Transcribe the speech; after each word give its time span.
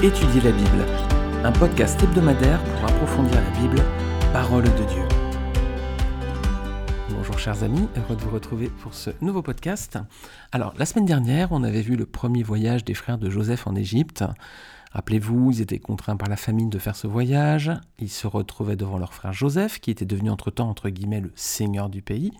Étudier 0.00 0.40
la 0.42 0.52
Bible, 0.52 0.86
un 1.42 1.50
podcast 1.50 2.00
hebdomadaire 2.00 2.62
pour 2.62 2.84
approfondir 2.84 3.34
la 3.34 3.50
Bible, 3.58 3.82
parole 4.32 4.62
de 4.62 4.84
Dieu. 4.84 5.02
Bonjour 7.10 7.36
chers 7.36 7.64
amis, 7.64 7.88
heureux 7.96 8.14
de 8.14 8.20
vous 8.20 8.30
retrouver 8.30 8.68
pour 8.68 8.94
ce 8.94 9.10
nouveau 9.20 9.42
podcast. 9.42 9.98
Alors, 10.52 10.72
la 10.78 10.86
semaine 10.86 11.04
dernière, 11.04 11.50
on 11.50 11.64
avait 11.64 11.82
vu 11.82 11.96
le 11.96 12.06
premier 12.06 12.44
voyage 12.44 12.84
des 12.84 12.94
frères 12.94 13.18
de 13.18 13.28
Joseph 13.28 13.66
en 13.66 13.74
Égypte. 13.74 14.22
Rappelez-vous, 14.92 15.50
ils 15.50 15.62
étaient 15.62 15.80
contraints 15.80 16.16
par 16.16 16.28
la 16.28 16.36
famine 16.36 16.70
de 16.70 16.78
faire 16.78 16.94
ce 16.94 17.08
voyage. 17.08 17.72
Ils 17.98 18.08
se 18.08 18.28
retrouvaient 18.28 18.76
devant 18.76 18.98
leur 18.98 19.12
frère 19.12 19.32
Joseph, 19.32 19.80
qui 19.80 19.90
était 19.90 20.06
devenu 20.06 20.30
entre-temps, 20.30 20.70
entre 20.70 20.90
guillemets, 20.90 21.22
le 21.22 21.32
seigneur 21.34 21.88
du 21.88 22.02
pays. 22.02 22.30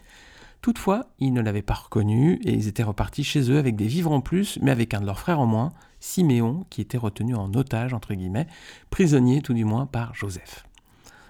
Toutefois, 0.63 1.07
ils 1.19 1.33
ne 1.33 1.41
l'avaient 1.41 1.63
pas 1.63 1.75
reconnu 1.75 2.39
et 2.45 2.53
ils 2.53 2.69
étaient 2.69 2.85
repartis 2.85 3.25
chez 3.25 3.51
eux 3.51 3.59
avec 3.59 3.75
des 3.75 3.89
vivres 3.89 4.13
en 4.13 4.21
plus, 4.21 4.61
mais 4.63 4.71
avec 4.71 4.95
un 4.95 5.01
de 5.01 5.07
leurs 5.07 5.19
frères 5.19 5.41
en 5.41 5.47
moins, 5.47 5.73
Siméon, 6.01 6.65
qui 6.71 6.81
était 6.81 6.99
retenu 6.99 7.35
en 7.35 7.53
otage, 7.55 7.95
entre 7.95 8.15
guillemets, 8.15 8.47
prisonnier 8.91 9.43
tout 9.43 9.55
du 9.55 9.65
moins 9.65 9.87
par 9.87 10.15
Joseph. 10.15 10.65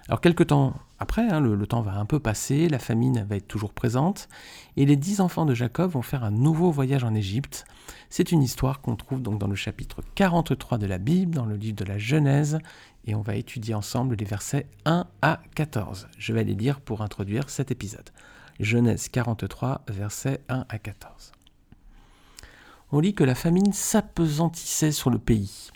Alors 0.07 0.21
quelque 0.21 0.43
temps 0.43 0.73
après, 1.01 1.29
hein, 1.29 1.39
le, 1.39 1.65
temps 1.65 1.81
va 1.81 1.93
un 1.97 2.05
peu 2.05 2.19
passer, 2.19 2.67
la 2.67 2.79
famine 2.79 3.25
va 3.29 3.37
être 3.37 3.47
toujours 3.47 3.71
présente, 3.71 4.27
et 4.75 4.85
les 4.85 4.97
dix 4.97 5.21
enfants 5.21 5.45
de 5.45 5.53
Jacob 5.53 5.91
vont 5.91 6.01
faire 6.01 6.25
un 6.25 6.31
nouveau 6.31 6.71
voyage 6.71 7.05
en 7.05 7.15
Égypte. 7.15 7.63
C'est 8.09 8.33
une 8.33 8.43
histoire 8.43 8.81
qu'on 8.81 8.97
trouve 8.97 9.21
donc 9.21 9.39
dans 9.39 9.47
le 9.47 9.55
chapitre 9.55 10.01
43 10.15 10.77
de 10.77 10.87
la 10.87 10.97
Bible, 10.97 11.35
dans 11.35 11.45
le 11.45 11.55
livre 11.55 11.77
de 11.77 11.85
la 11.85 11.97
Genèse, 11.97 12.59
et 13.05 13.15
on 13.15 13.21
va 13.21 13.35
étudier 13.35 13.75
ensemble 13.75 14.15
les 14.15 14.25
versets 14.25 14.67
1 14.83 15.05
à 15.21 15.41
14. 15.55 16.09
Je 16.17 16.33
vais 16.33 16.43
les 16.43 16.55
lire 16.55 16.81
pour 16.81 17.01
introduire 17.01 17.49
cet 17.49 17.71
épisode. 17.71 18.09
Genèse 18.59 19.07
43, 19.07 19.83
versets 19.87 20.41
1 20.49 20.65
à 20.67 20.79
14. 20.79 21.31
On 22.91 22.99
lit 22.99 23.13
que 23.13 23.23
la 23.23 23.35
famine 23.35 23.71
s'apesantissait 23.71 24.91
sur 24.91 25.11
le 25.11 25.19
pays. 25.19 25.69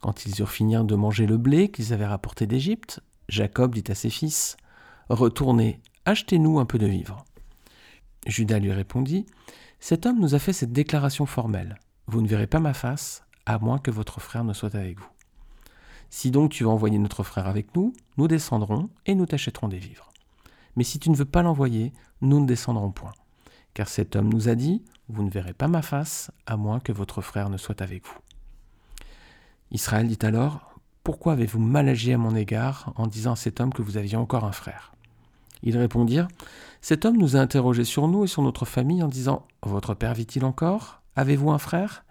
Quand 0.00 0.24
ils 0.24 0.40
eurent 0.40 0.50
fini 0.50 0.76
de 0.82 0.94
manger 0.94 1.26
le 1.26 1.36
blé 1.36 1.70
qu'ils 1.70 1.92
avaient 1.92 2.06
rapporté 2.06 2.46
d'Égypte, 2.46 3.00
Jacob 3.28 3.74
dit 3.74 3.84
à 3.90 3.94
ses 3.94 4.08
fils 4.08 4.56
Retournez, 5.10 5.80
achetez-nous 6.06 6.58
un 6.58 6.64
peu 6.64 6.78
de 6.78 6.86
vivres. 6.86 7.24
Judas 8.26 8.60
lui 8.60 8.72
répondit 8.72 9.26
Cet 9.78 10.06
homme 10.06 10.20
nous 10.20 10.34
a 10.34 10.38
fait 10.38 10.54
cette 10.54 10.72
déclaration 10.72 11.26
formelle 11.26 11.78
Vous 12.06 12.22
ne 12.22 12.28
verrez 12.28 12.46
pas 12.46 12.60
ma 12.60 12.72
face, 12.72 13.24
à 13.44 13.58
moins 13.58 13.78
que 13.78 13.90
votre 13.90 14.20
frère 14.20 14.44
ne 14.44 14.54
soit 14.54 14.74
avec 14.74 14.98
vous. 14.98 15.08
Si 16.08 16.30
donc 16.30 16.52
tu 16.52 16.64
veux 16.64 16.70
envoyer 16.70 16.98
notre 16.98 17.24
frère 17.24 17.46
avec 17.46 17.76
nous, 17.76 17.92
nous 18.16 18.28
descendrons 18.28 18.88
et 19.04 19.14
nous 19.14 19.26
t'achèterons 19.26 19.68
des 19.68 19.78
vivres. 19.78 20.08
Mais 20.76 20.84
si 20.84 20.98
tu 20.98 21.10
ne 21.10 21.16
veux 21.16 21.26
pas 21.26 21.42
l'envoyer, 21.42 21.92
nous 22.22 22.40
ne 22.40 22.46
descendrons 22.46 22.90
point. 22.90 23.12
Car 23.78 23.88
cet 23.88 24.16
homme 24.16 24.28
nous 24.28 24.48
a 24.48 24.56
dit, 24.56 24.82
Vous 25.08 25.22
ne 25.22 25.30
verrez 25.30 25.52
pas 25.52 25.68
ma 25.68 25.82
face, 25.82 26.32
à 26.46 26.56
moins 26.56 26.80
que 26.80 26.90
votre 26.90 27.22
frère 27.22 27.48
ne 27.48 27.56
soit 27.56 27.80
avec 27.80 28.04
vous. 28.04 28.18
Israël 29.70 30.08
dit 30.08 30.18
alors, 30.26 30.74
Pourquoi 31.04 31.34
avez-vous 31.34 31.60
mal 31.60 31.88
agi 31.88 32.12
à 32.12 32.18
mon 32.18 32.34
égard 32.34 32.92
en 32.96 33.06
disant 33.06 33.34
à 33.34 33.36
cet 33.36 33.60
homme 33.60 33.72
que 33.72 33.82
vous 33.82 33.96
aviez 33.96 34.16
encore 34.16 34.42
un 34.42 34.50
frère? 34.50 34.94
Ils 35.62 35.78
répondirent, 35.78 36.26
Cet 36.80 37.04
homme 37.04 37.18
nous 37.18 37.36
a 37.36 37.38
interrogés 37.38 37.84
sur 37.84 38.08
nous 38.08 38.24
et 38.24 38.26
sur 38.26 38.42
notre 38.42 38.64
famille 38.64 39.00
en 39.00 39.06
disant, 39.06 39.46
Votre 39.62 39.94
père 39.94 40.12
vit-il 40.12 40.44
encore? 40.44 41.00
Avez-vous 41.14 41.52
un 41.52 41.58
frère? 41.58 42.04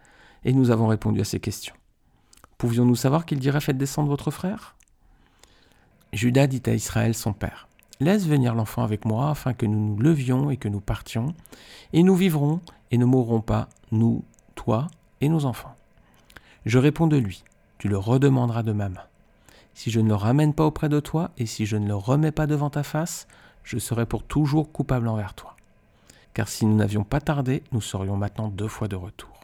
Et 0.45 0.54
nous 0.54 0.72
avons 0.72 0.88
répondu 0.88 1.20
à 1.20 1.26
ces 1.26 1.42
questions. 1.42 1.76
Pouvions-nous 2.58 2.95
savoir 2.95 3.26
qu'il 3.26 3.40
dirait 3.40 3.60
Faites 3.60 3.78
descendre 3.78 4.08
votre 4.08 4.32
frère? 4.32 4.78
Judas 6.14 6.48
dit 6.48 6.64
à 6.66 6.73
Israël 6.73 7.14
son 7.14 7.34
père, 7.34 7.67
Laisse 8.00 8.28
venir 8.28 8.53
l'enfant 8.53 8.84
avec 8.84 9.06
moi 9.06 9.30
afin 9.30 9.53
que 9.53 9.66
nous 9.66 9.80
nous 9.80 9.98
levions 9.98 10.52
et 10.52 10.58
que 10.58 10.67
nous 10.67 10.81
partions, 10.81 11.34
et 11.94 12.04
nous 12.04 12.16
vivrons 12.16 12.62
et 12.92 12.98
ne 12.98 13.06
mourrons 13.06 13.42
pas, 13.42 13.70
nous, 13.92 14.23
toi 14.56 14.88
et 15.20 15.30
nos 15.30 15.45
enfants. 15.45 15.76
Je 16.66 16.77
réponds 16.77 17.08
de 17.08 17.17
lui, 17.17 17.44
tu 17.80 17.88
le 17.88 17.98
redemanderas 17.98 18.64
de 18.64 18.71
ma 18.71 18.89
main. 18.89 19.04
Si 19.73 19.92
je 19.92 19.99
ne 19.99 20.08
le 20.08 20.16
ramène 20.16 20.54
pas 20.54 20.66
auprès 20.66 20.89
de 20.89 20.99
toi, 20.99 21.32
et 21.38 21.45
si 21.45 21.66
je 21.66 21.77
ne 21.77 21.88
le 21.88 21.95
remets 21.95 22.32
pas 22.32 22.48
devant 22.48 22.70
ta 22.70 22.83
face, 22.83 23.27
je 23.64 23.77
serai 23.77 24.05
pour 24.05 24.23
toujours 24.23 24.71
coupable 24.71 25.08
envers 25.08 25.33
toi. 25.33 25.55
Car 26.33 26.48
si 26.48 26.66
nous 26.66 26.76
n'avions 26.76 27.04
pas 27.04 27.21
tardé, 27.21 27.64
nous 27.71 27.82
serions 27.82 28.16
maintenant 28.16 28.48
deux 28.48 28.67
fois 28.67 28.88
de 28.88 28.95
retour. 28.95 29.39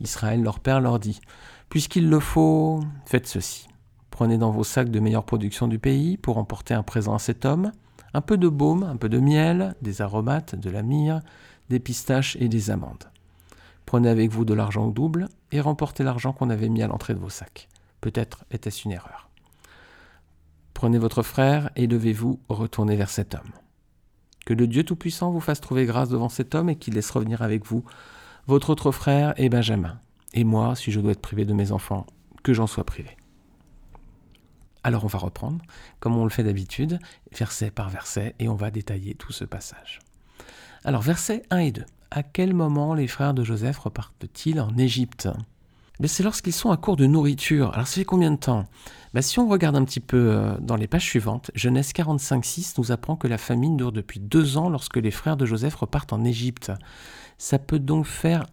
Israël, 0.00 0.42
leur 0.42 0.60
père, 0.60 0.80
leur 0.80 0.98
dit, 0.98 1.20
Puisqu'il 1.68 2.08
le 2.08 2.20
faut, 2.20 2.80
faites 3.04 3.26
ceci. 3.26 3.68
Prenez 4.16 4.38
dans 4.38 4.50
vos 4.50 4.64
sacs 4.64 4.90
de 4.90 4.98
meilleure 4.98 5.26
production 5.26 5.68
du 5.68 5.78
pays 5.78 6.16
pour 6.16 6.38
emporter 6.38 6.72
un 6.72 6.82
présent 6.82 7.14
à 7.14 7.18
cet 7.18 7.44
homme, 7.44 7.70
un 8.14 8.22
peu 8.22 8.38
de 8.38 8.48
baume, 8.48 8.82
un 8.82 8.96
peu 8.96 9.10
de 9.10 9.18
miel, 9.18 9.74
des 9.82 10.00
aromates, 10.00 10.54
de 10.54 10.70
la 10.70 10.82
myrrhe, 10.82 11.20
des 11.68 11.80
pistaches 11.80 12.34
et 12.40 12.48
des 12.48 12.70
amandes. 12.70 13.10
Prenez 13.84 14.08
avec 14.08 14.30
vous 14.30 14.46
de 14.46 14.54
l'argent 14.54 14.86
double 14.88 15.28
et 15.52 15.60
remportez 15.60 16.02
l'argent 16.02 16.32
qu'on 16.32 16.48
avait 16.48 16.70
mis 16.70 16.82
à 16.82 16.86
l'entrée 16.86 17.12
de 17.12 17.18
vos 17.18 17.28
sacs. 17.28 17.68
Peut-être 18.00 18.46
était-ce 18.50 18.84
une 18.86 18.92
erreur. 18.92 19.28
Prenez 20.72 20.96
votre 20.96 21.22
frère 21.22 21.68
et 21.76 21.86
levez-vous, 21.86 22.40
retournez 22.48 22.96
vers 22.96 23.10
cet 23.10 23.34
homme. 23.34 23.52
Que 24.46 24.54
le 24.54 24.66
Dieu 24.66 24.82
Tout-Puissant 24.82 25.30
vous 25.30 25.40
fasse 25.40 25.60
trouver 25.60 25.84
grâce 25.84 26.08
devant 26.08 26.30
cet 26.30 26.54
homme 26.54 26.70
et 26.70 26.76
qu'il 26.76 26.94
laisse 26.94 27.10
revenir 27.10 27.42
avec 27.42 27.66
vous 27.66 27.84
votre 28.46 28.70
autre 28.70 28.92
frère 28.92 29.34
et 29.36 29.50
Benjamin. 29.50 30.00
Et 30.32 30.44
moi, 30.44 30.74
si 30.74 30.90
je 30.90 31.00
dois 31.00 31.12
être 31.12 31.20
privé 31.20 31.44
de 31.44 31.52
mes 31.52 31.70
enfants, 31.70 32.06
que 32.42 32.54
j'en 32.54 32.66
sois 32.66 32.84
privé. 32.84 33.14
Alors 34.86 35.02
on 35.02 35.08
va 35.08 35.18
reprendre, 35.18 35.64
comme 35.98 36.16
on 36.16 36.22
le 36.22 36.30
fait 36.30 36.44
d'habitude, 36.44 37.00
verset 37.36 37.72
par 37.72 37.90
verset, 37.90 38.36
et 38.38 38.48
on 38.48 38.54
va 38.54 38.70
détailler 38.70 39.16
tout 39.16 39.32
ce 39.32 39.42
passage. 39.42 39.98
Alors 40.84 41.02
versets 41.02 41.42
1 41.50 41.58
et 41.58 41.72
2. 41.72 41.84
À 42.12 42.22
quel 42.22 42.54
moment 42.54 42.94
les 42.94 43.08
frères 43.08 43.34
de 43.34 43.42
Joseph 43.42 43.78
repartent-ils 43.78 44.60
en 44.60 44.78
Égypte? 44.78 45.28
Ben, 45.98 46.06
C'est 46.06 46.22
lorsqu'ils 46.22 46.52
sont 46.52 46.70
à 46.70 46.76
court 46.76 46.94
de 46.94 47.04
nourriture. 47.04 47.74
Alors 47.74 47.88
ça 47.88 47.96
fait 47.96 48.04
combien 48.04 48.30
de 48.30 48.36
temps? 48.36 48.66
Ben, 49.12 49.22
Si 49.22 49.40
on 49.40 49.48
regarde 49.48 49.74
un 49.74 49.84
petit 49.84 49.98
peu 49.98 50.30
euh, 50.30 50.56
dans 50.60 50.76
les 50.76 50.86
pages 50.86 51.02
suivantes, 51.02 51.50
Genèse 51.56 51.90
45-6 51.90 52.74
nous 52.78 52.92
apprend 52.92 53.16
que 53.16 53.26
la 53.26 53.38
famine 53.38 53.76
dure 53.76 53.90
depuis 53.90 54.20
deux 54.20 54.56
ans 54.56 54.68
lorsque 54.68 54.98
les 54.98 55.10
frères 55.10 55.36
de 55.36 55.46
Joseph 55.46 55.74
repartent 55.74 56.12
en 56.12 56.22
Égypte. 56.22 56.70
Ça 57.38 57.58
peut 57.58 57.80
donc 57.80 58.06
faire 58.06 58.46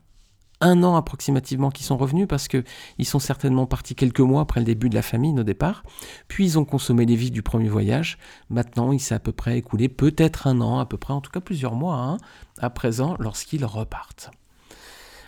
un 0.64 0.82
an 0.84 0.96
approximativement 0.96 1.70
qu'ils 1.70 1.86
sont 1.86 1.98
revenus 1.98 2.28
parce 2.28 2.48
qu'ils 2.48 3.06
sont 3.06 3.20
certainement 3.20 3.66
partis 3.66 3.96
quelques 3.96 4.22
mois 4.22 4.42
après 4.42 4.60
le 4.60 4.66
début 4.66 4.90
de 4.90 4.96
la 4.96 5.02
famine 5.02 5.40
au 5.40 5.44
départ. 5.44 5.84
Puis 6.28 6.46
ils 6.46 6.60
ont 6.60 6.66
consommé 6.66 7.06
les 7.06 7.16
vies 7.16 7.32
du 7.32 7.44
premier 7.44 7.70
voyage. 7.70 8.18
Maintenant, 8.50 8.92
il 8.92 9.00
s'est 9.00 9.16
à 9.16 9.20
peu 9.20 9.32
près 9.32 9.58
écoulé 9.58 9.90
peut-être 9.90 10.48
un 10.48 10.62
an, 10.62 10.80
à 10.80 10.86
peu 10.86 10.98
près, 10.98 11.14
en 11.14 11.22
tout 11.22 11.32
cas 11.32 11.42
plusieurs 11.42 11.76
mois, 11.76 11.98
hein, 11.98 12.18
à 12.60 12.70
présent, 12.70 13.16
lorsqu'ils 13.20 13.66
repartent. 13.66 14.32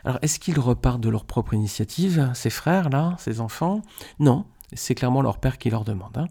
Alors, 0.06 0.20
est-ce 0.22 0.40
qu'ils 0.40 0.60
repartent 0.60 1.02
de 1.02 1.10
leur 1.10 1.26
propre 1.26 1.54
initiative, 1.54 2.32
ces 2.34 2.52
frères-là, 2.52 3.16
ces 3.18 3.42
enfants? 3.42 3.82
Non, 4.20 4.46
c'est 4.74 4.96
clairement 4.96 5.22
leur 5.22 5.40
père 5.40 5.58
qui 5.58 5.70
leur 5.70 5.84
demande. 5.84 6.18
Hein. 6.18 6.28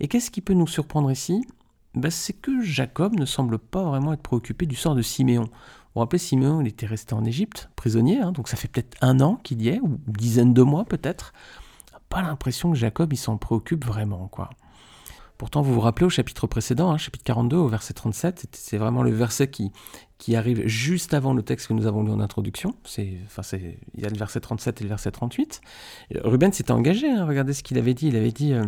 Et 0.00 0.08
qu'est-ce 0.08 0.30
qui 0.30 0.40
peut 0.40 0.54
nous 0.54 0.66
surprendre 0.66 1.10
ici? 1.10 1.46
Ben, 1.94 2.10
C'est 2.10 2.32
que 2.32 2.62
Jacob 2.62 3.18
ne 3.18 3.26
semble 3.26 3.58
pas 3.58 3.84
vraiment 3.84 4.12
être 4.12 4.22
préoccupé 4.22 4.66
du 4.66 4.76
sort 4.76 4.94
de 4.94 5.02
Siméon. 5.02 5.48
Vous 5.90 5.94
vous 5.94 6.00
rappelez, 6.00 6.18
Simeon, 6.18 6.60
il 6.60 6.68
était 6.68 6.86
resté 6.86 7.14
en 7.14 7.24
Égypte, 7.24 7.68
prisonnier, 7.74 8.20
hein, 8.20 8.30
donc 8.30 8.46
ça 8.46 8.56
fait 8.56 8.68
peut-être 8.68 8.96
un 9.00 9.18
an 9.20 9.40
qu'il 9.42 9.60
y 9.60 9.70
est, 9.70 9.80
ou 9.80 9.98
une 10.06 10.12
dizaine 10.12 10.54
de 10.54 10.62
mois 10.62 10.84
peut-être. 10.84 11.32
Pas 12.08 12.22
l'impression 12.22 12.70
que 12.70 12.78
Jacob, 12.78 13.12
il 13.12 13.16
s'en 13.16 13.36
préoccupe 13.36 13.84
vraiment, 13.84 14.28
quoi. 14.28 14.50
Pourtant, 15.40 15.62
vous 15.62 15.72
vous 15.72 15.80
rappelez 15.80 16.06
au 16.06 16.10
chapitre 16.10 16.46
précédent, 16.46 16.90
hein, 16.90 16.98
chapitre 16.98 17.24
42, 17.24 17.56
au 17.56 17.66
verset 17.66 17.94
37, 17.94 18.46
c'est 18.52 18.76
vraiment 18.76 19.02
le 19.02 19.10
verset 19.10 19.48
qui, 19.48 19.72
qui 20.18 20.36
arrive 20.36 20.66
juste 20.66 21.14
avant 21.14 21.32
le 21.32 21.42
texte 21.42 21.68
que 21.68 21.72
nous 21.72 21.86
avons 21.86 22.04
lu 22.04 22.12
en 22.12 22.20
introduction. 22.20 22.74
Enfin, 22.84 23.42
il 23.56 24.00
y 24.00 24.04
a 24.04 24.10
le 24.10 24.18
verset 24.18 24.40
37 24.40 24.80
et 24.80 24.84
le 24.84 24.90
verset 24.90 25.10
38. 25.10 25.62
Ruben 26.16 26.52
s'était 26.52 26.72
engagé, 26.72 27.10
hein, 27.10 27.24
regardez 27.24 27.54
ce 27.54 27.62
qu'il 27.62 27.78
avait 27.78 27.94
dit. 27.94 28.08
Il 28.08 28.16
avait 28.16 28.32
dit 28.32 28.52
euh, 28.52 28.66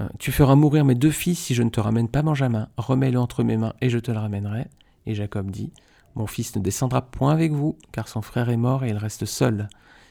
euh, 0.00 0.08
Tu 0.18 0.32
feras 0.32 0.56
mourir 0.56 0.84
mes 0.84 0.96
deux 0.96 1.12
fils 1.12 1.38
si 1.38 1.54
je 1.54 1.62
ne 1.62 1.70
te 1.70 1.78
ramène 1.78 2.08
pas 2.08 2.22
Benjamin. 2.22 2.68
Remets-le 2.76 3.20
entre 3.20 3.44
mes 3.44 3.56
mains 3.56 3.74
et 3.80 3.88
je 3.88 4.00
te 4.00 4.10
le 4.10 4.18
ramènerai. 4.18 4.66
Et 5.06 5.14
Jacob 5.14 5.48
dit 5.48 5.72
mon 6.14 6.26
fils 6.26 6.54
ne 6.56 6.60
descendra 6.60 7.02
point 7.02 7.32
avec 7.32 7.52
vous, 7.52 7.76
car 7.92 8.08
son 8.08 8.22
frère 8.22 8.48
est 8.50 8.56
mort 8.56 8.84
et 8.84 8.90
il 8.90 8.96
reste 8.96 9.24
seul. 9.24 9.68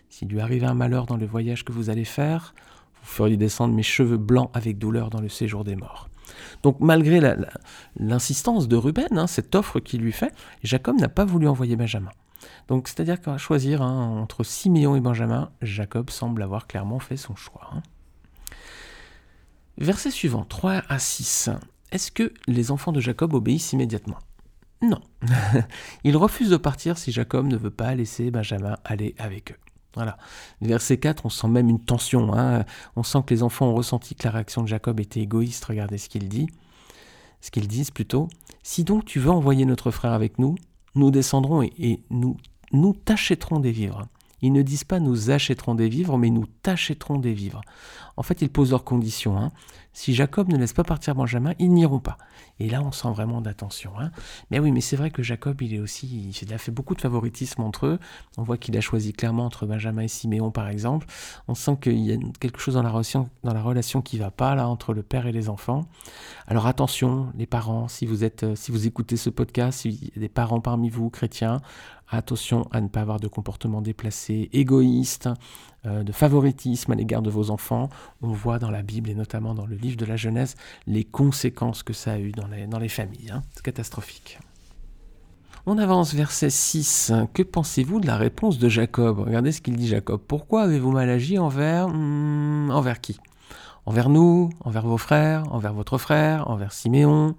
S'il 0.09 0.27
lui 0.27 0.41
arrive 0.41 0.63
un 0.63 0.73
malheur 0.73 1.05
dans 1.05 1.17
le 1.17 1.25
voyage 1.25 1.65
que 1.65 1.71
vous 1.71 1.89
allez 1.89 2.05
faire, 2.05 2.53
vous 3.01 3.09
feriez 3.09 3.37
descendre 3.37 3.73
mes 3.73 3.83
cheveux 3.83 4.17
blancs 4.17 4.51
avec 4.53 4.77
douleur 4.77 5.09
dans 5.09 5.21
le 5.21 5.29
séjour 5.29 5.63
des 5.63 5.75
morts. 5.75 6.09
Donc 6.61 6.79
malgré 6.79 7.19
l'insistance 7.97 8.67
de 8.67 8.75
Ruben, 8.75 9.17
hein, 9.17 9.27
cette 9.27 9.55
offre 9.55 9.79
qu'il 9.79 10.01
lui 10.01 10.11
fait, 10.11 10.33
Jacob 10.63 10.99
n'a 10.99 11.09
pas 11.09 11.25
voulu 11.25 11.47
envoyer 11.47 11.75
Benjamin. 11.75 12.11
Donc 12.67 12.87
c'est-à-dire 12.87 13.21
qu'à 13.21 13.37
choisir 13.37 13.81
hein, 13.81 14.19
entre 14.21 14.43
Siméon 14.43 14.95
et 14.95 15.01
Benjamin, 15.01 15.51
Jacob 15.61 16.09
semble 16.09 16.43
avoir 16.43 16.67
clairement 16.67 16.99
fait 16.99 17.17
son 17.17 17.35
choix. 17.35 17.69
Hein. 17.73 17.81
Verset 19.77 20.11
suivant, 20.11 20.45
3 20.45 20.83
à 20.87 20.99
6. 20.99 21.49
Est-ce 21.91 22.11
que 22.11 22.33
les 22.47 22.71
enfants 22.71 22.91
de 22.91 22.99
Jacob 22.99 23.33
obéissent 23.33 23.73
immédiatement? 23.73 24.19
Non. 24.83 24.99
il 26.03 26.17
refuse 26.17 26.49
de 26.49 26.57
partir 26.57 26.97
si 26.97 27.11
Jacob 27.11 27.47
ne 27.47 27.55
veut 27.55 27.71
pas 27.71 27.95
laisser 27.95 28.31
Benjamin 28.31 28.77
aller 28.83 29.15
avec 29.17 29.53
eux. 29.53 29.57
Voilà. 29.95 30.17
Verset 30.61 30.97
4, 30.97 31.25
on 31.25 31.29
sent 31.29 31.47
même 31.47 31.69
une 31.69 31.79
tension. 31.79 32.33
Hein. 32.33 32.65
On 32.95 33.03
sent 33.03 33.19
que 33.25 33.33
les 33.33 33.43
enfants 33.43 33.67
ont 33.67 33.75
ressenti 33.75 34.15
que 34.15 34.25
la 34.25 34.31
réaction 34.31 34.63
de 34.63 34.67
Jacob 34.67 34.99
était 34.99 35.21
égoïste. 35.21 35.63
Regardez 35.65 35.97
ce 35.97 36.09
qu'il 36.09 36.27
dit. 36.27 36.47
Ce 37.41 37.51
qu'ils 37.51 37.67
disent 37.67 37.91
plutôt. 37.91 38.27
Si 38.63 38.83
donc 38.83 39.05
tu 39.05 39.19
veux 39.19 39.29
envoyer 39.31 39.65
notre 39.65 39.91
frère 39.91 40.13
avec 40.13 40.39
nous, 40.39 40.55
nous 40.95 41.11
descendrons 41.11 41.63
et, 41.63 42.01
nous, 42.09 42.37
nous 42.71 42.93
t'achèterons 42.93 43.59
des 43.59 43.71
vivres. 43.71 44.07
Ils 44.41 44.51
ne 44.51 44.61
disent 44.61 44.83
pas 44.83 44.99
nous 44.99 45.31
achèterons 45.31 45.75
des 45.75 45.87
vivres, 45.87 46.17
mais 46.17 46.29
nous 46.29 46.45
t'achèterons 46.63 47.17
des 47.17 47.33
vivres. 47.33 47.61
En 48.17 48.23
fait, 48.23 48.41
ils 48.41 48.49
posent 48.49 48.71
leurs 48.71 48.83
conditions. 48.83 49.37
Hein. 49.37 49.51
Si 49.93 50.13
Jacob 50.13 50.49
ne 50.49 50.57
laisse 50.57 50.73
pas 50.73 50.83
partir 50.83 51.13
Benjamin, 51.13 51.53
ils 51.59 51.71
n'iront 51.71 51.99
pas. 51.99 52.17
Et 52.59 52.69
là, 52.69 52.81
on 52.81 52.91
sent 52.91 53.09
vraiment 53.09 53.41
d'attention. 53.41 53.91
Hein. 53.99 54.11
Mais 54.49 54.59
oui, 54.59 54.71
mais 54.71 54.81
c'est 54.81 54.95
vrai 54.95 55.11
que 55.11 55.21
Jacob, 55.21 55.61
il 55.61 55.73
est 55.73 55.79
aussi, 55.79 56.31
il 56.41 56.53
a 56.53 56.57
fait 56.57 56.71
beaucoup 56.71 56.95
de 56.95 57.01
favoritisme 57.01 57.61
entre 57.61 57.85
eux. 57.85 57.99
On 58.37 58.43
voit 58.43 58.57
qu'il 58.57 58.75
a 58.77 58.81
choisi 58.81 59.13
clairement 59.13 59.45
entre 59.45 59.65
Benjamin 59.65 60.01
et 60.01 60.07
Siméon, 60.07 60.51
par 60.51 60.67
exemple. 60.67 61.07
On 61.47 61.55
sent 61.55 61.77
qu'il 61.81 61.99
y 61.99 62.11
a 62.11 62.17
quelque 62.39 62.59
chose 62.59 62.73
dans 62.73 62.83
la 62.83 62.89
relation, 62.89 63.29
dans 63.43 63.53
la 63.53 63.81
qui 64.03 64.17
va 64.17 64.31
pas 64.31 64.55
là 64.55 64.67
entre 64.67 64.93
le 64.93 65.03
père 65.03 65.27
et 65.27 65.31
les 65.31 65.49
enfants. 65.49 65.85
Alors 66.47 66.67
attention, 66.67 67.31
les 67.37 67.45
parents, 67.45 67.87
si 67.87 68.05
vous 68.05 68.23
êtes, 68.23 68.55
si 68.55 68.71
vous 68.71 68.87
écoutez 68.87 69.17
ce 69.17 69.29
podcast, 69.29 69.81
si 69.81 70.11
y 70.15 70.17
a 70.17 70.19
des 70.19 70.29
parents 70.29 70.59
parmi 70.59 70.89
vous 70.89 71.09
chrétiens, 71.09 71.61
attention 72.09 72.67
à 72.71 72.81
ne 72.81 72.87
pas 72.87 73.01
avoir 73.01 73.19
de 73.19 73.27
comportement 73.27 73.81
déplacé, 73.81 74.49
égoïste, 74.53 75.29
euh, 75.85 76.03
de 76.03 76.11
favoritisme 76.11 76.91
à 76.91 76.95
l'égard 76.95 77.21
de 77.21 77.29
vos 77.29 77.51
enfants. 77.51 77.89
On 78.21 78.31
voit 78.31 78.59
dans 78.59 78.71
la 78.71 78.81
Bible 78.81 79.09
et 79.09 79.15
notamment 79.15 79.53
dans 79.53 79.65
le 79.65 79.75
livre 79.75 79.97
de 79.97 80.05
la 80.05 80.15
Genèse 80.15 80.55
les 80.87 81.03
conséquences 81.03 81.83
que 81.83 81.93
ça 81.93 82.13
a 82.13 82.19
eu 82.19 82.31
dans 82.31 82.47
les, 82.47 82.67
dans 82.67 82.79
les 82.79 82.89
familles. 82.89 83.31
Hein. 83.31 83.41
C'est 83.53 83.63
catastrophique. 83.63 84.39
On 85.65 85.77
avance 85.77 86.13
verset 86.13 86.49
6. 86.49 87.13
Que 87.33 87.41
pensez-vous 87.41 88.01
de 88.01 88.07
la 88.07 88.17
réponse 88.17 88.59
de 88.59 88.67
Jacob? 88.67 89.19
Regardez 89.19 89.53
ce 89.53 89.61
qu'il 89.61 89.77
dit 89.77 89.87
Jacob. 89.87 90.19
Pourquoi 90.27 90.63
avez-vous 90.63 90.91
mal 90.91 91.09
agi 91.09 91.39
envers... 91.39 91.87
Hmm, 91.87 92.69
envers 92.69 92.99
qui? 92.99 93.17
Envers 93.85 94.09
nous 94.09 94.49
Envers 94.61 94.85
vos 94.85 94.97
frères 94.97 95.43
Envers 95.53 95.73
votre 95.73 95.97
frère 95.97 96.49
Envers 96.49 96.73
Siméon? 96.73 97.35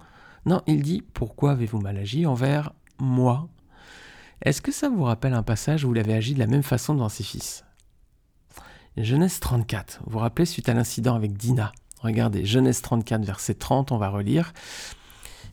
Non, 0.47 0.61
il 0.67 0.81
dit 0.81 1.03
Pourquoi 1.13 1.51
avez-vous 1.51 1.79
mal 1.79 1.97
agi 1.97 2.25
envers 2.25 2.71
moi? 2.99 3.47
Est-ce 4.41 4.61
que 4.61 4.71
ça 4.71 4.89
vous 4.89 5.03
rappelle 5.03 5.33
un 5.33 5.43
passage 5.43 5.85
où 5.85 5.93
il 5.93 5.99
avait 5.99 6.13
agi 6.13 6.33
de 6.33 6.39
la 6.39 6.47
même 6.47 6.63
façon 6.63 6.93
devant 6.93 7.09
ses 7.09 7.23
fils? 7.23 7.63
Genèse 8.97 9.41
34, 9.41 9.99
vous 10.05 10.13
vous 10.13 10.19
rappelez 10.19 10.45
suite 10.45 10.69
à 10.69 10.73
l'incident 10.73 11.15
avec 11.15 11.35
Dina. 11.35 11.73
Regardez, 11.99 12.45
Genèse 12.45 12.81
34, 12.81 13.25
verset 13.25 13.55
30, 13.55 13.91
on 13.91 13.97
va 13.97 14.07
relire. 14.07 14.53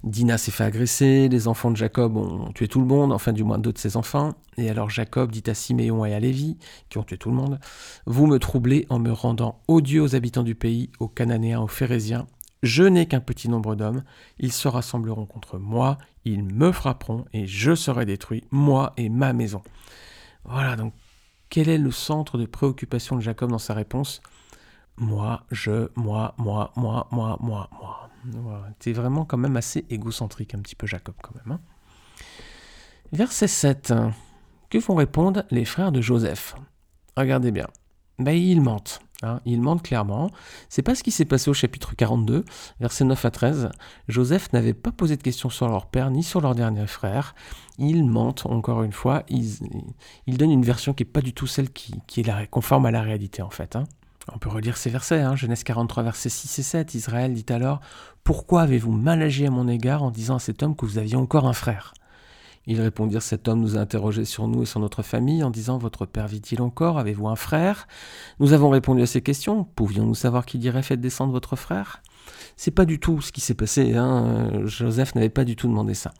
Dina 0.04 0.38
s'est 0.38 0.52
fait 0.52 0.62
agresser, 0.62 1.28
les 1.28 1.48
enfants 1.48 1.72
de 1.72 1.76
Jacob 1.76 2.16
ont 2.16 2.52
tué 2.52 2.68
tout 2.68 2.78
le 2.78 2.86
monde, 2.86 3.12
enfin 3.12 3.32
du 3.32 3.42
moins 3.42 3.58
deux 3.58 3.72
de 3.72 3.78
ses 3.78 3.96
enfants. 3.96 4.34
Et 4.58 4.70
alors 4.70 4.90
Jacob 4.90 5.32
dit 5.32 5.42
à 5.48 5.54
Siméon 5.54 6.04
et 6.04 6.14
à 6.14 6.20
Lévi, 6.20 6.56
qui 6.88 6.98
ont 6.98 7.02
tué 7.02 7.16
tout 7.18 7.30
le 7.30 7.36
monde, 7.36 7.58
Vous 8.06 8.26
me 8.28 8.38
troublez 8.38 8.86
en 8.90 9.00
me 9.00 9.12
rendant 9.12 9.60
odieux 9.66 10.02
aux 10.02 10.14
habitants 10.14 10.44
du 10.44 10.54
pays, 10.54 10.90
aux 11.00 11.08
Cananéens, 11.08 11.60
aux 11.60 11.68
Phérésiens, 11.68 12.26
je 12.62 12.84
n'ai 12.84 13.06
qu'un 13.06 13.20
petit 13.20 13.48
nombre 13.48 13.74
d'hommes, 13.74 14.04
ils 14.38 14.52
se 14.52 14.68
rassembleront 14.68 15.26
contre 15.26 15.58
moi, 15.58 15.98
ils 16.24 16.44
me 16.44 16.70
frapperont, 16.70 17.24
et 17.32 17.48
je 17.48 17.74
serai 17.74 18.06
détruit, 18.06 18.44
moi 18.52 18.92
et 18.96 19.08
ma 19.08 19.32
maison. 19.32 19.62
Voilà, 20.44 20.76
donc 20.76 20.92
quel 21.52 21.68
est 21.68 21.76
le 21.76 21.90
centre 21.90 22.38
de 22.38 22.46
préoccupation 22.46 23.14
de 23.14 23.20
Jacob 23.20 23.50
dans 23.50 23.58
sa 23.58 23.74
réponse? 23.74 24.22
Moi, 24.96 25.44
je, 25.50 25.90
moi, 25.96 26.34
moi, 26.38 26.72
moi, 26.76 27.06
moi, 27.10 27.36
moi, 27.42 27.68
moi. 27.70 28.08
Voilà. 28.24 28.70
C'est 28.80 28.94
vraiment 28.94 29.26
quand 29.26 29.36
même 29.36 29.58
assez 29.58 29.84
égocentrique, 29.90 30.54
un 30.54 30.60
petit 30.60 30.74
peu 30.74 30.86
Jacob 30.86 31.14
quand 31.22 31.34
même. 31.34 31.58
Hein. 31.58 31.60
Verset 33.12 33.48
7. 33.48 33.92
Que 34.70 34.78
vont 34.78 34.94
répondre 34.94 35.44
les 35.50 35.66
frères 35.66 35.92
de 35.92 36.00
Joseph? 36.00 36.54
Regardez 37.18 37.50
bien. 37.50 37.66
Ben, 38.18 38.32
ils 38.32 38.62
mentent. 38.62 39.00
Hein, 39.22 39.40
il 39.44 39.60
mente 39.60 39.82
clairement. 39.82 40.30
C'est 40.68 40.82
pas 40.82 40.94
ce 40.94 41.02
qui 41.02 41.10
s'est 41.10 41.24
passé 41.24 41.48
au 41.48 41.54
chapitre 41.54 41.94
42, 41.94 42.44
versets 42.80 43.04
9 43.04 43.24
à 43.24 43.30
13. 43.30 43.68
Joseph 44.08 44.52
n'avait 44.52 44.74
pas 44.74 44.90
posé 44.90 45.16
de 45.16 45.22
questions 45.22 45.50
sur 45.50 45.68
leur 45.68 45.86
père 45.86 46.10
ni 46.10 46.22
sur 46.22 46.40
leur 46.40 46.54
dernier 46.54 46.86
frère. 46.86 47.34
Ils 47.78 48.04
mentent, 48.04 48.46
encore 48.46 48.82
une 48.82 48.92
fois. 48.92 49.22
Ils, 49.28 49.58
donnent 50.36 50.50
une 50.50 50.64
version 50.64 50.92
qui 50.92 51.04
n'est 51.04 51.10
pas 51.10 51.20
du 51.20 51.32
tout 51.32 51.46
celle 51.46 51.70
qui, 51.70 51.94
est 52.16 52.46
conforme 52.50 52.86
à 52.86 52.90
la 52.90 53.02
réalité, 53.02 53.42
en 53.42 53.50
fait. 53.50 53.76
Hein. 53.76 53.84
On 54.32 54.38
peut 54.38 54.48
relire 54.48 54.76
ces 54.76 54.90
versets, 54.90 55.20
hein. 55.20 55.36
Genèse 55.36 55.64
43, 55.64 56.02
versets 56.02 56.28
6 56.28 56.58
et 56.58 56.62
7. 56.62 56.94
Israël 56.94 57.32
dit 57.32 57.46
alors 57.52 57.80
Pourquoi 58.24 58.62
avez-vous 58.62 58.92
mal 58.92 59.22
agi 59.22 59.46
à 59.46 59.50
mon 59.50 59.68
égard 59.68 60.02
en 60.02 60.10
disant 60.10 60.36
à 60.36 60.40
cet 60.40 60.62
homme 60.62 60.76
que 60.76 60.86
vous 60.86 60.98
aviez 60.98 61.16
encore 61.16 61.46
un 61.46 61.52
frère? 61.52 61.94
Ils 62.66 62.80
répondirent 62.80 63.22
Cet 63.22 63.48
homme 63.48 63.60
nous 63.60 63.76
a 63.76 63.80
interrogés 63.80 64.24
sur 64.24 64.48
nous 64.48 64.62
et 64.62 64.66
sur 64.66 64.80
notre 64.80 65.02
famille 65.02 65.42
en 65.42 65.50
disant 65.50 65.78
Votre 65.78 66.06
père 66.06 66.28
vit-il 66.28 66.62
encore? 66.62 66.98
Avez-vous 66.98 67.28
un 67.28 67.36
frère? 67.36 67.88
Nous 68.40 68.52
avons 68.52 68.70
répondu 68.70 69.02
à 69.02 69.06
ces 69.06 69.22
questions. 69.22 69.64
Pouvions-nous 69.64 70.14
savoir 70.14 70.46
qui 70.46 70.58
dirait 70.58 70.82
Faites 70.82 71.00
descendre 71.00 71.32
votre 71.32 71.56
frère? 71.56 72.02
C'est 72.56 72.70
pas 72.70 72.84
du 72.84 73.00
tout 73.00 73.20
ce 73.20 73.32
qui 73.32 73.40
s'est 73.40 73.54
passé. 73.54 73.96
Hein. 73.96 74.66
Joseph 74.66 75.14
n'avait 75.14 75.28
pas 75.28 75.44
du 75.44 75.56
tout 75.56 75.68
demandé 75.68 75.94
ça. 75.94 76.12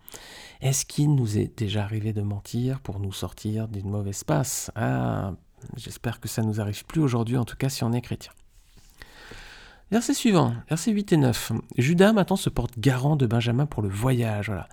Est-ce 0.61 0.85
qu'il 0.85 1.15
nous 1.15 1.39
est 1.39 1.59
déjà 1.59 1.83
arrivé 1.83 2.12
de 2.12 2.23
mentir 2.23 2.81
pour 2.81 3.00
nous 3.00 3.12
sortir 3.12 3.69
d'une 3.69 3.91
mauvaise 3.91 4.25
passe? 4.25 4.71
Ah, 4.75 5.33
J'espère 5.77 6.21
que 6.21 6.29
ça 6.29 6.43
ne 6.43 6.49
nous 6.49 6.61
arrive 6.61 6.85
plus 6.85 7.00
aujourd'hui, 7.00 7.37
en 7.37 7.45
tout 7.45 7.56
cas 7.56 7.69
si 7.69 7.85
on 7.85 7.93
est 7.93 8.00
chrétien. 8.00 8.33
Verset 9.91 10.15
suivant, 10.15 10.55
versets 10.69 10.91
8 10.91 11.12
et 11.12 11.17
9. 11.19 11.53
Judas 11.77 12.12
maintenant 12.12 12.37
se 12.37 12.49
porte 12.49 12.79
garant 12.79 13.17
de 13.17 13.27
Benjamin 13.27 13.67
pour 13.67 13.83
le 13.83 13.88
voyage. 13.88 14.47
Voilà. 14.47 14.69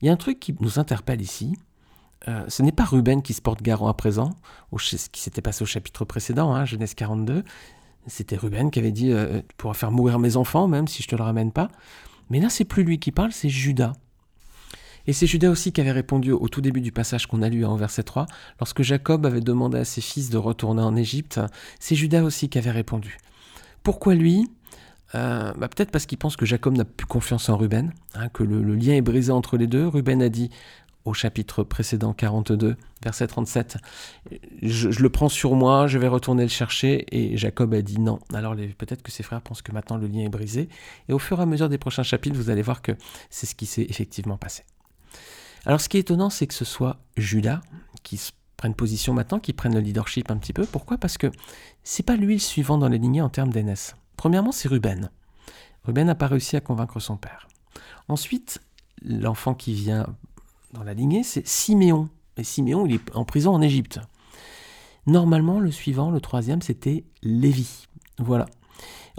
Il 0.00 0.06
y 0.06 0.08
a 0.08 0.12
un 0.12 0.16
truc 0.16 0.40
qui 0.40 0.54
nous 0.60 0.78
interpelle 0.78 1.20
ici. 1.20 1.56
Euh, 2.28 2.44
ce 2.48 2.62
n'est 2.62 2.72
pas 2.72 2.84
Ruben 2.84 3.22
qui 3.22 3.32
se 3.32 3.40
porte 3.40 3.62
garant 3.62 3.88
à 3.88 3.94
présent, 3.94 4.30
ce 4.78 5.08
qui 5.08 5.20
s'était 5.20 5.42
passé 5.42 5.62
au 5.62 5.66
chapitre 5.66 6.04
précédent, 6.04 6.52
hein, 6.52 6.64
Genèse 6.64 6.94
42. 6.94 7.44
C'était 8.06 8.36
Ruben 8.36 8.70
qui 8.70 8.78
avait 8.78 8.92
dit 8.92 9.12
euh, 9.12 9.40
Tu 9.40 9.56
pourras 9.56 9.74
faire 9.74 9.90
mourir 9.90 10.18
mes 10.18 10.36
enfants, 10.36 10.68
même 10.68 10.88
si 10.88 11.02
je 11.02 11.08
ne 11.08 11.10
te 11.10 11.16
le 11.16 11.22
ramène 11.22 11.52
pas. 11.52 11.68
Mais 12.28 12.40
là, 12.40 12.48
c'est 12.48 12.64
plus 12.64 12.82
lui 12.82 12.98
qui 12.98 13.10
parle, 13.10 13.32
c'est 13.32 13.48
Judas. 13.48 13.92
Et 15.06 15.12
c'est 15.12 15.26
Judas 15.26 15.50
aussi 15.50 15.72
qui 15.72 15.80
avait 15.80 15.92
répondu 15.92 16.32
au 16.32 16.48
tout 16.48 16.60
début 16.60 16.80
du 16.80 16.92
passage 16.92 17.26
qu'on 17.26 17.42
a 17.42 17.48
lu 17.48 17.64
en 17.64 17.76
verset 17.76 18.02
3, 18.02 18.26
lorsque 18.58 18.82
Jacob 18.82 19.24
avait 19.26 19.40
demandé 19.40 19.78
à 19.78 19.84
ses 19.84 20.00
fils 20.00 20.30
de 20.30 20.36
retourner 20.36 20.82
en 20.82 20.94
Égypte. 20.94 21.40
C'est 21.78 21.94
Judas 21.94 22.22
aussi 22.22 22.48
qui 22.48 22.58
avait 22.58 22.70
répondu. 22.70 23.18
Pourquoi 23.82 24.14
lui? 24.14 24.46
Euh, 25.14 25.52
bah, 25.56 25.68
peut-être 25.68 25.90
parce 25.90 26.06
qu'il 26.06 26.18
pense 26.18 26.36
que 26.36 26.46
Jacob 26.46 26.76
n'a 26.76 26.84
plus 26.84 27.06
confiance 27.06 27.48
en 27.48 27.56
Ruben, 27.56 27.92
hein, 28.14 28.28
que 28.28 28.42
le, 28.42 28.74
lien 28.74 28.94
est 28.94 29.00
brisé 29.00 29.32
entre 29.32 29.56
les 29.56 29.66
deux. 29.66 29.86
Ruben 29.86 30.22
a 30.22 30.28
dit 30.28 30.50
au 31.04 31.14
chapitre 31.14 31.64
précédent 31.64 32.12
42, 32.12 32.76
verset 33.02 33.26
37, 33.26 33.78
je, 34.62 34.88
le 34.88 35.08
prends 35.08 35.30
sur 35.30 35.54
moi, 35.54 35.86
je 35.86 35.98
vais 35.98 36.08
retourner 36.08 36.42
le 36.42 36.48
chercher. 36.48 37.06
Et 37.10 37.36
Jacob 37.36 37.72
a 37.74 37.82
dit 37.82 37.98
non. 37.98 38.20
Alors 38.34 38.54
peut-être 38.54 39.02
que 39.02 39.10
ses 39.10 39.22
frères 39.22 39.40
pensent 39.40 39.62
que 39.62 39.72
maintenant 39.72 39.96
le 39.96 40.06
lien 40.06 40.24
est 40.24 40.28
brisé. 40.28 40.68
Et 41.08 41.12
au 41.12 41.18
fur 41.18 41.38
et 41.40 41.42
à 41.42 41.46
mesure 41.46 41.68
des 41.68 41.78
prochains 41.78 42.02
chapitres, 42.02 42.36
vous 42.36 42.50
allez 42.50 42.62
voir 42.62 42.82
que 42.82 42.92
c'est 43.30 43.46
ce 43.46 43.54
qui 43.54 43.66
s'est 43.66 43.86
effectivement 43.88 44.36
passé. 44.36 44.64
Alors 45.66 45.80
ce 45.80 45.88
qui 45.88 45.96
est 45.96 46.00
étonnant, 46.00 46.30
c'est 46.30 46.46
que 46.46 46.54
ce 46.54 46.64
soit 46.64 46.98
Judas 47.16 47.60
qui 48.02 48.20
prenne 48.56 48.74
position 48.74 49.14
maintenant, 49.14 49.40
qui 49.40 49.54
prenne 49.54 49.74
le 49.74 49.80
leadership 49.80 50.30
un 50.30 50.36
petit 50.36 50.52
peu. 50.52 50.66
Pourquoi? 50.66 50.98
Parce 50.98 51.16
que 51.16 51.32
c'est 51.82 52.02
pas 52.02 52.16
lui 52.16 52.34
le 52.34 52.40
suivant 52.40 52.76
dans 52.76 52.88
les 52.88 52.98
lignées 52.98 53.22
en 53.22 53.30
termes 53.30 53.50
d'aînesse. 53.50 53.94
Premièrement, 54.20 54.52
c'est 54.52 54.68
Ruben. 54.68 55.08
Ruben 55.84 56.06
n'a 56.06 56.14
pas 56.14 56.26
réussi 56.26 56.54
à 56.54 56.60
convaincre 56.60 57.00
son 57.00 57.16
père. 57.16 57.48
Ensuite, 58.06 58.60
l'enfant 59.02 59.54
qui 59.54 59.72
vient 59.72 60.14
dans 60.74 60.84
la 60.84 60.92
lignée, 60.92 61.22
c'est 61.22 61.46
Siméon. 61.46 62.10
Et 62.36 62.44
Siméon, 62.44 62.84
il 62.84 62.96
est 62.96 63.16
en 63.16 63.24
prison 63.24 63.54
en 63.54 63.62
Égypte. 63.62 63.98
Normalement, 65.06 65.58
le 65.58 65.70
suivant, 65.70 66.10
le 66.10 66.20
troisième, 66.20 66.60
c'était 66.60 67.04
Lévi. 67.22 67.86
Voilà. 68.18 68.44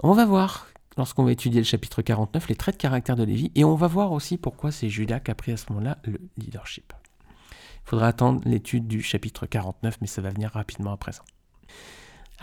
On 0.04 0.12
va 0.12 0.24
voir, 0.24 0.68
lorsqu'on 0.96 1.24
va 1.24 1.32
étudier 1.32 1.60
le 1.60 1.66
chapitre 1.66 2.00
49, 2.00 2.46
les 2.46 2.54
traits 2.54 2.76
de 2.76 2.80
caractère 2.80 3.16
de 3.16 3.24
Lévi, 3.24 3.50
et 3.56 3.64
on 3.64 3.74
va 3.74 3.88
voir 3.88 4.12
aussi 4.12 4.38
pourquoi 4.38 4.70
c'est 4.70 4.88
Judas 4.88 5.18
qui 5.18 5.32
a 5.32 5.34
pris 5.34 5.50
à 5.50 5.56
ce 5.56 5.64
moment-là 5.70 5.98
le 6.04 6.20
leadership. 6.36 6.92
Il 7.50 7.88
faudra 7.88 8.06
attendre 8.06 8.40
l'étude 8.44 8.86
du 8.86 9.02
chapitre 9.02 9.46
49, 9.46 9.98
mais 10.00 10.06
ça 10.06 10.22
va 10.22 10.30
venir 10.30 10.52
rapidement 10.52 10.92
à 10.92 10.96
présent. 10.96 11.24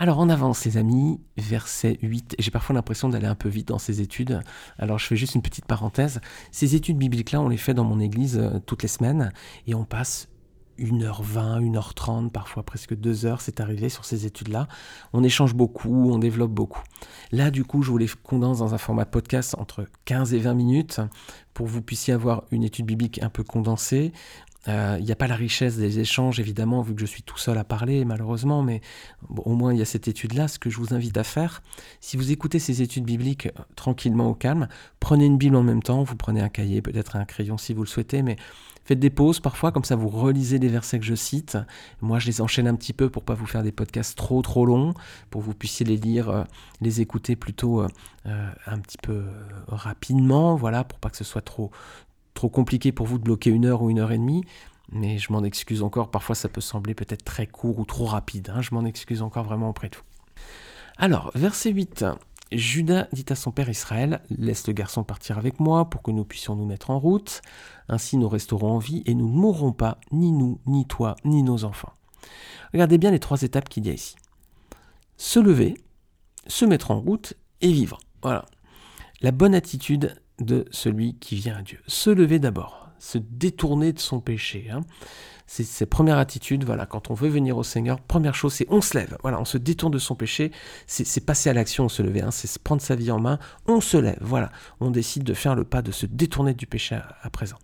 Alors 0.02 0.18
on 0.18 0.30
avance 0.30 0.64
les 0.64 0.78
amis, 0.78 1.20
verset 1.36 1.98
8. 2.00 2.36
J'ai 2.38 2.50
parfois 2.50 2.74
l'impression 2.74 3.10
d'aller 3.10 3.26
un 3.26 3.34
peu 3.34 3.50
vite 3.50 3.68
dans 3.68 3.78
ces 3.78 4.00
études. 4.00 4.40
Alors 4.78 4.98
je 4.98 5.06
fais 5.06 5.14
juste 5.14 5.34
une 5.34 5.42
petite 5.42 5.66
parenthèse. 5.66 6.22
Ces 6.52 6.74
études 6.74 6.96
bibliques-là, 6.96 7.38
on 7.42 7.50
les 7.50 7.58
fait 7.58 7.74
dans 7.74 7.84
mon 7.84 8.00
église 8.00 8.38
euh, 8.38 8.60
toutes 8.64 8.82
les 8.82 8.88
semaines 8.88 9.30
et 9.66 9.74
on 9.74 9.84
passe 9.84 10.28
1h20, 10.78 11.70
1h30, 11.70 12.30
parfois 12.30 12.62
presque 12.62 12.94
2 12.94 13.26
heures, 13.26 13.42
c'est 13.42 13.60
arrivé 13.60 13.90
sur 13.90 14.06
ces 14.06 14.24
études-là. 14.24 14.68
On 15.12 15.22
échange 15.22 15.54
beaucoup, 15.54 16.10
on 16.10 16.18
développe 16.18 16.52
beaucoup. 16.52 16.82
Là, 17.30 17.50
du 17.50 17.64
coup, 17.64 17.82
je 17.82 17.90
vous 17.90 17.98
les 17.98 18.08
condense 18.22 18.60
dans 18.60 18.72
un 18.72 18.78
format 18.78 19.04
podcast 19.04 19.54
entre 19.58 19.84
15 20.06 20.32
et 20.32 20.38
20 20.38 20.54
minutes 20.54 21.00
pour 21.52 21.66
que 21.66 21.70
vous 21.72 21.82
puissiez 21.82 22.14
avoir 22.14 22.44
une 22.50 22.62
étude 22.62 22.86
biblique 22.86 23.22
un 23.22 23.28
peu 23.28 23.44
condensée. 23.44 24.12
Euh, 24.68 24.96
il 24.98 25.04
n'y 25.04 25.12
a 25.12 25.16
pas 25.16 25.26
la 25.26 25.36
richesse 25.36 25.76
des 25.76 26.00
échanges, 26.00 26.38
évidemment, 26.38 26.82
vu 26.82 26.94
que 26.94 27.00
je 27.00 27.06
suis 27.06 27.22
tout 27.22 27.38
seul 27.38 27.56
à 27.56 27.64
parler, 27.64 28.04
malheureusement, 28.04 28.62
mais 28.62 28.80
au 29.36 29.54
moins 29.54 29.72
il 29.72 29.78
y 29.78 29.82
a 29.82 29.86
cette 29.86 30.08
étude-là. 30.08 30.48
Ce 30.48 30.58
que 30.58 30.68
je 30.68 30.76
vous 30.76 30.92
invite 30.94 31.16
à 31.16 31.24
faire, 31.24 31.62
si 32.00 32.16
vous 32.16 32.30
écoutez 32.30 32.58
ces 32.58 32.82
études 32.82 33.04
bibliques 33.04 33.46
euh, 33.46 33.62
tranquillement 33.76 34.28
au 34.28 34.34
calme, 34.34 34.68
prenez 34.98 35.24
une 35.24 35.38
Bible 35.38 35.56
en 35.56 35.62
même 35.62 35.82
temps, 35.82 36.02
vous 36.02 36.16
prenez 36.16 36.40
un 36.40 36.50
cahier, 36.50 36.82
peut-être 36.82 37.16
un 37.16 37.24
crayon 37.24 37.56
si 37.56 37.72
vous 37.72 37.82
le 37.82 37.88
souhaitez, 37.88 38.22
mais 38.22 38.36
faites 38.84 39.00
des 39.00 39.10
pauses 39.10 39.40
parfois, 39.40 39.72
comme 39.72 39.84
ça 39.84 39.96
vous 39.96 40.08
relisez 40.08 40.58
les 40.58 40.68
versets 40.68 40.98
que 40.98 41.06
je 41.06 41.14
cite. 41.14 41.56
Moi, 42.02 42.18
je 42.18 42.26
les 42.26 42.42
enchaîne 42.42 42.68
un 42.68 42.74
petit 42.74 42.92
peu 42.92 43.08
pour 43.08 43.22
pas 43.22 43.34
vous 43.34 43.46
faire 43.46 43.62
des 43.62 43.72
podcasts 43.72 44.16
trop 44.16 44.42
trop 44.42 44.66
longs, 44.66 44.92
pour 45.30 45.40
que 45.40 45.46
vous 45.46 45.54
puissiez 45.54 45.86
les 45.86 45.96
lire, 45.96 46.28
euh, 46.28 46.44
les 46.82 47.00
écouter 47.00 47.34
plutôt 47.36 47.82
un 48.24 48.78
petit 48.78 48.98
peu 48.98 49.24
rapidement, 49.66 50.54
voilà, 50.54 50.84
pour 50.84 50.98
pas 50.98 51.08
que 51.08 51.16
ce 51.16 51.24
soit 51.24 51.40
trop 51.40 51.70
trop 52.34 52.48
compliqué 52.48 52.92
pour 52.92 53.06
vous 53.06 53.18
de 53.18 53.24
bloquer 53.24 53.50
une 53.50 53.66
heure 53.66 53.82
ou 53.82 53.90
une 53.90 53.98
heure 53.98 54.12
et 54.12 54.18
demie. 54.18 54.44
mais 54.92 55.18
je 55.18 55.32
m'en 55.32 55.44
excuse 55.44 55.82
encore. 55.82 56.10
Parfois, 56.10 56.34
ça 56.34 56.48
peut 56.48 56.60
sembler 56.60 56.94
peut-être 56.94 57.24
très 57.24 57.46
court 57.46 57.78
ou 57.78 57.84
trop 57.84 58.06
rapide. 58.06 58.50
Hein. 58.54 58.60
Je 58.60 58.74
m'en 58.74 58.84
excuse 58.84 59.22
encore 59.22 59.44
vraiment 59.44 59.68
auprès 59.68 59.88
de 59.88 59.96
vous. 59.96 60.02
Alors, 60.96 61.30
verset 61.34 61.70
8. 61.70 62.04
Judas 62.52 63.06
dit 63.12 63.26
à 63.28 63.36
son 63.36 63.52
père 63.52 63.68
Israël, 63.68 64.20
Laisse 64.30 64.66
le 64.66 64.72
garçon 64.72 65.04
partir 65.04 65.38
avec 65.38 65.60
moi 65.60 65.88
pour 65.88 66.02
que 66.02 66.10
nous 66.10 66.24
puissions 66.24 66.56
nous 66.56 66.66
mettre 66.66 66.90
en 66.90 66.98
route, 66.98 67.42
ainsi 67.88 68.16
nous 68.16 68.28
resterons 68.28 68.72
en 68.72 68.78
vie 68.78 69.02
et 69.06 69.14
nous 69.14 69.28
ne 69.28 69.32
mourrons 69.32 69.72
pas, 69.72 69.98
ni 70.10 70.32
nous, 70.32 70.60
ni 70.66 70.86
toi, 70.86 71.14
ni 71.24 71.42
nos 71.42 71.64
enfants. 71.64 71.92
Regardez 72.72 72.98
bien 72.98 73.12
les 73.12 73.20
trois 73.20 73.42
étapes 73.42 73.68
qu'il 73.68 73.86
y 73.86 73.90
a 73.90 73.92
ici. 73.92 74.16
Se 75.16 75.38
lever, 75.38 75.74
se 76.46 76.64
mettre 76.64 76.90
en 76.90 77.00
route 77.00 77.34
et 77.60 77.72
vivre. 77.72 78.00
Voilà. 78.22 78.46
La 79.20 79.30
bonne 79.30 79.54
attitude 79.54 80.19
de 80.40 80.64
celui 80.70 81.14
qui 81.14 81.36
vient 81.36 81.56
à 81.56 81.62
Dieu. 81.62 81.78
Se 81.86 82.10
lever 82.10 82.38
d'abord, 82.38 82.90
se 82.98 83.18
détourner 83.18 83.92
de 83.92 83.98
son 83.98 84.20
péché. 84.20 84.68
Hein. 84.70 84.80
C'est 85.52 85.64
sa 85.64 85.84
première 85.84 86.18
attitude, 86.18 86.62
voilà, 86.62 86.86
quand 86.86 87.10
on 87.10 87.14
veut 87.14 87.28
venir 87.28 87.58
au 87.58 87.64
Seigneur, 87.64 88.00
première 88.00 88.36
chose, 88.36 88.54
c'est 88.54 88.68
on 88.70 88.80
se 88.80 88.96
lève, 88.96 89.18
voilà, 89.22 89.40
on 89.40 89.44
se 89.44 89.58
détourne 89.58 89.92
de 89.92 89.98
son 89.98 90.14
péché, 90.14 90.52
c'est 90.86 91.26
passer 91.26 91.50
à 91.50 91.52
l'action, 91.52 91.88
se 91.88 92.02
lever, 92.02 92.22
hein, 92.22 92.30
c'est 92.30 92.56
prendre 92.62 92.80
sa 92.80 92.94
vie 92.94 93.10
en 93.10 93.18
main, 93.18 93.40
on 93.66 93.80
se 93.80 93.96
lève, 93.96 94.20
voilà, 94.20 94.52
on 94.78 94.92
décide 94.92 95.24
de 95.24 95.34
faire 95.34 95.56
le 95.56 95.64
pas, 95.64 95.82
de 95.82 95.90
se 95.90 96.06
détourner 96.06 96.54
du 96.54 96.68
péché 96.68 97.00
à, 97.22 97.30
présent. 97.30 97.56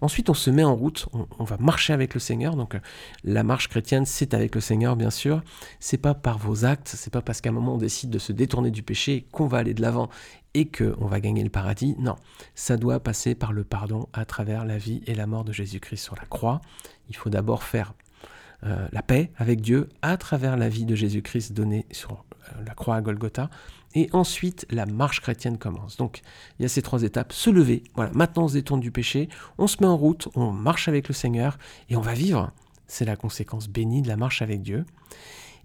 Ensuite, 0.00 0.30
on 0.30 0.34
se 0.34 0.50
met 0.50 0.64
en 0.64 0.74
route, 0.74 1.06
on, 1.38 1.44
va 1.44 1.56
marcher 1.58 1.92
avec 1.92 2.14
le 2.14 2.18
Seigneur, 2.18 2.56
donc 2.56 2.74
euh, 2.74 2.80
la 3.22 3.44
marche 3.44 3.68
chrétienne, 3.68 4.04
c'est 4.04 4.34
avec 4.34 4.56
le 4.56 4.60
Seigneur, 4.60 4.96
bien 4.96 5.10
sûr, 5.10 5.40
c'est 5.78 5.96
pas 5.96 6.14
par 6.14 6.38
vos 6.38 6.64
actes, 6.64 6.88
c'est 6.88 7.12
pas 7.12 7.22
parce 7.22 7.40
qu'à 7.40 7.50
un 7.50 7.52
moment 7.52 7.74
on 7.74 7.78
décide 7.78 8.10
de 8.10 8.18
se 8.18 8.32
détourner 8.32 8.72
du 8.72 8.82
péché 8.82 9.28
qu'on 9.30 9.46
va 9.46 9.58
aller 9.58 9.74
de 9.74 9.82
l'avant 9.82 10.08
et 10.54 10.68
qu'on 10.68 11.06
va 11.06 11.20
gagner 11.20 11.44
le 11.44 11.50
paradis. 11.50 11.94
Non, 11.98 12.16
ça 12.56 12.76
doit 12.76 12.98
passer 12.98 13.36
par 13.36 13.52
le 13.52 13.62
pardon 13.62 14.08
à 14.12 14.24
travers 14.24 14.64
la 14.64 14.76
vie 14.76 15.02
et 15.06 15.14
la 15.14 15.26
mort 15.26 15.44
de 15.44 15.52
Jésus-Christ 15.52 16.02
sur 16.02 16.16
la 16.16 16.24
croix. 16.24 16.60
Il 17.08 17.16
faut 17.16 17.30
d'abord 17.30 17.62
faire 17.62 17.94
euh, 18.64 18.88
la 18.90 19.02
paix 19.02 19.30
avec 19.36 19.60
Dieu 19.60 19.88
à 20.02 20.16
travers 20.16 20.56
la 20.56 20.68
vie 20.68 20.84
de 20.84 20.94
Jésus-Christ 20.96 21.52
donnée 21.52 21.86
sur 21.92 22.12
euh, 22.12 22.64
la 22.66 22.74
croix 22.74 22.96
à 22.96 23.00
Golgotha. 23.00 23.50
Et 23.94 24.08
ensuite, 24.12 24.66
la 24.70 24.84
marche 24.84 25.20
chrétienne 25.20 25.58
commence. 25.58 25.96
Donc, 25.96 26.22
il 26.58 26.62
y 26.62 26.66
a 26.66 26.68
ces 26.68 26.82
trois 26.82 27.04
étapes. 27.04 27.32
Se 27.32 27.50
lever, 27.50 27.84
voilà, 27.94 28.10
maintenant 28.14 28.44
on 28.44 28.48
se 28.48 28.54
détourne 28.54 28.80
du 28.80 28.90
péché, 28.90 29.28
on 29.58 29.66
se 29.66 29.76
met 29.80 29.86
en 29.86 29.96
route, 29.96 30.28
on 30.34 30.50
marche 30.50 30.88
avec 30.88 31.08
le 31.08 31.14
Seigneur 31.14 31.58
et 31.88 31.96
on 31.96 32.00
va 32.00 32.14
vivre. 32.14 32.50
C'est 32.88 33.04
la 33.04 33.16
conséquence 33.16 33.68
bénie 33.68 34.02
de 34.02 34.08
la 34.08 34.16
marche 34.16 34.42
avec 34.42 34.62
Dieu. 34.62 34.84